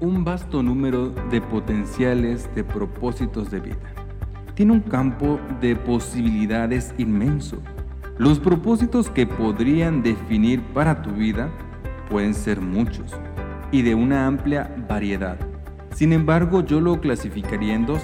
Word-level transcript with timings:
Un 0.00 0.24
vasto 0.24 0.62
número 0.62 1.10
de 1.30 1.40
potenciales 1.40 2.48
de 2.54 2.64
propósitos 2.64 3.50
de 3.50 3.60
vida. 3.60 3.94
Tiene 4.54 4.72
un 4.72 4.80
campo 4.80 5.40
de 5.60 5.76
posibilidades 5.76 6.94
inmenso. 6.98 7.58
Los 8.18 8.40
propósitos 8.40 9.10
que 9.10 9.26
podrían 9.26 10.02
definir 10.02 10.60
para 10.74 11.02
tu 11.02 11.10
vida 11.10 11.50
pueden 12.10 12.34
ser 12.34 12.60
muchos 12.60 13.14
y 13.70 13.82
de 13.82 13.94
una 13.94 14.26
amplia 14.26 14.74
variedad. 14.88 15.38
Sin 15.94 16.12
embargo, 16.12 16.64
yo 16.64 16.80
lo 16.80 17.00
clasificaría 17.00 17.74
en 17.74 17.86
dos. 17.86 18.02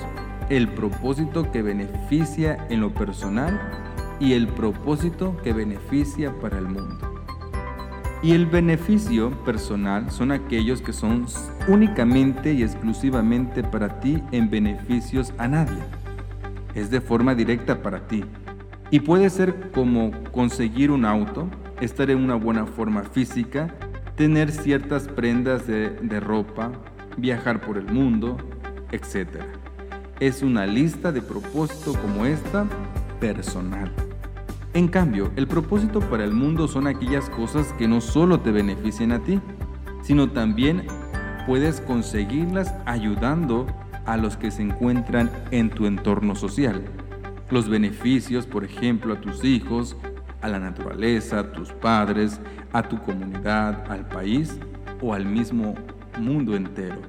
El 0.51 0.69
propósito 0.69 1.51
que 1.51 1.63
beneficia 1.63 2.67
en 2.69 2.81
lo 2.81 2.93
personal 2.93 3.61
y 4.21 4.35
el 4.35 4.47
propósito 4.49 5.37
que 5.43 5.53
beneficia 5.53 6.33
para 6.41 6.59
el 6.59 6.69
mundo. 6.69 7.14
Y 8.25 8.33
el 8.33 8.47
beneficio 8.47 9.33
personal 9.45 10.11
son 10.11 10.33
aquellos 10.33 10.81
que 10.81 10.95
son 10.95 11.27
únicamente 11.69 12.55
y 12.55 12.63
exclusivamente 12.63 13.63
para 13.63 14.01
ti 14.01 14.23
en 14.33 14.49
beneficios 14.49 15.35
a 15.37 15.47
nadie. 15.47 15.77
Es 16.75 16.91
de 16.91 17.03
forma 17.03 17.35
directa 17.35 17.83
para 17.83 18.09
ti. 18.09 18.25
Y 18.91 19.01
puede 19.01 19.29
ser 19.29 19.71
como 19.73 20.11
conseguir 20.33 20.91
un 20.91 21.05
auto, 21.05 21.51
estar 21.83 22.09
en 22.09 22.17
una 22.17 22.37
buena 22.37 22.65
forma 22.65 23.03
física, 23.03 23.75
tener 24.17 24.53
ciertas 24.53 25.07
prendas 25.07 25.67
de, 25.67 26.21
ropa, 26.21 26.73
viajar 27.19 27.61
por 27.61 27.77
el 27.77 27.93
mundo, 27.93 28.39
etc. 28.91 29.43
Es 30.19 30.43
una 30.43 30.65
lista 30.65 31.13
de 31.13 31.21
propósito 31.21 31.93
como 32.01 32.25
esta 32.25 32.65
personal. 33.21 33.93
En 34.75 34.89
cambio, 34.89 35.31
el 35.37 35.47
propósito 35.47 36.01
para 36.01 36.25
el 36.25 36.33
mundo 36.33 36.67
son 36.67 36.89
aquellas 36.89 37.31
cosas 37.31 37.73
que 37.75 37.87
no 37.87 38.01
solo 38.01 38.41
te 38.41 38.51
benefician 38.51 39.13
a 39.13 39.21
ti, 39.21 39.41
sino 40.03 40.31
también 40.31 40.89
puedes 41.47 41.81
conseguirlas 41.81 42.75
ayudando 42.85 43.69
a 44.05 44.17
los 44.17 44.37
que 44.37 44.51
se 44.51 44.63
encuentran 44.63 45.31
en 45.53 45.71
tu 45.71 45.87
entorno 45.87 46.35
social. 46.35 46.83
Los 47.51 47.69
beneficios, 47.69 48.47
por 48.47 48.65
ejemplo, 48.65 49.15
a 49.15 49.21
tus 49.21 49.45
hijos, 49.45 49.97
a 50.41 50.49
la 50.49 50.59
naturaleza, 50.59 51.39
a 51.39 51.53
tus 51.53 51.71
padres, 51.71 52.41
a 52.73 52.83
tu 52.83 53.01
comunidad, 53.01 53.89
al 53.89 54.09
país 54.09 54.59
o 55.01 55.15
al 55.15 55.25
mismo 55.25 55.77
mundo 56.19 56.57
entero. 56.57 57.01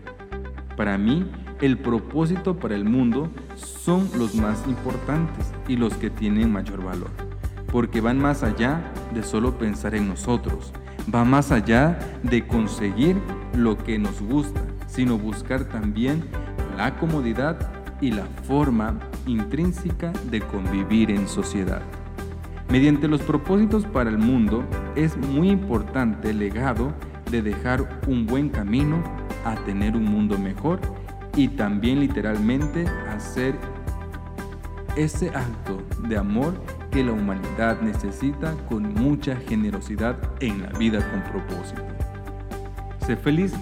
Para 0.77 0.99
mí, 0.99 1.25
el 1.61 1.79
propósito 1.79 2.59
para 2.59 2.75
el 2.75 2.85
mundo 2.85 3.31
son 3.55 4.07
los 4.19 4.35
más 4.35 4.63
importantes 4.67 5.51
y 5.67 5.77
los 5.77 5.95
que 5.95 6.11
tienen 6.11 6.51
mayor 6.51 6.83
valor 6.83 7.34
porque 7.75 7.99
van 7.99 8.17
más 8.17 8.41
allá 8.41 8.89
de 9.13 9.21
solo 9.21 9.57
pensar 9.57 9.95
en 9.95 10.07
nosotros, 10.07 10.71
va 11.13 11.25
más 11.25 11.51
allá 11.51 11.99
de 12.23 12.47
conseguir 12.47 13.17
lo 13.53 13.77
que 13.77 13.99
nos 13.99 14.21
gusta, 14.21 14.61
sino 14.87 15.17
buscar 15.17 15.65
también 15.65 16.23
la 16.77 16.95
comodidad 16.95 17.57
y 17.99 18.11
la 18.11 18.23
forma 18.47 18.97
intrínseca 19.27 20.13
de 20.31 20.39
convivir 20.39 21.11
en 21.11 21.27
sociedad. 21.27 21.81
Mediante 22.69 23.09
los 23.09 23.21
propósitos 23.21 23.83
para 23.83 24.09
el 24.09 24.19
mundo 24.19 24.63
es 24.95 25.17
muy 25.17 25.49
importante 25.49 26.29
el 26.29 26.39
legado 26.39 26.93
de 27.29 27.41
dejar 27.41 27.99
un 28.07 28.25
buen 28.25 28.47
camino 28.47 29.03
a 29.43 29.55
tener 29.65 29.97
un 29.97 30.05
mundo 30.05 30.37
mejor 30.37 30.79
y 31.35 31.49
también 31.49 31.99
literalmente 31.99 32.85
hacer 33.13 33.53
ese 34.95 35.29
acto 35.29 35.81
de 36.07 36.17
amor 36.17 36.53
que 36.91 37.03
la 37.03 37.11
humanidad 37.11 37.81
necesita 37.81 38.53
con 38.69 38.93
mucha 38.93 39.35
generosidad 39.35 40.17
en 40.39 40.63
la 40.63 40.69
vida 40.77 40.99
con 41.11 41.21
propósito. 41.23 41.83
Sé 43.05 43.15
feliz, 43.15 43.53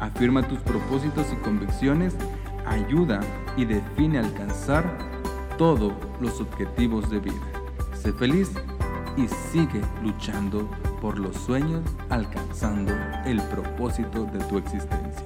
afirma 0.00 0.42
tus 0.42 0.58
propósitos 0.60 1.26
y 1.32 1.36
convicciones, 1.36 2.16
ayuda 2.66 3.20
y 3.56 3.64
define 3.64 4.18
alcanzar 4.18 4.84
todos 5.58 5.92
los 6.20 6.40
objetivos 6.40 7.10
de 7.10 7.20
vida. 7.20 7.34
Sé 7.94 8.12
feliz 8.12 8.50
y 9.16 9.28
sigue 9.52 9.80
luchando 10.02 10.68
por 11.00 11.18
los 11.18 11.36
sueños 11.36 11.82
alcanzando 12.10 12.92
el 13.24 13.40
propósito 13.42 14.24
de 14.24 14.38
tu 14.44 14.58
existencia. 14.58 15.25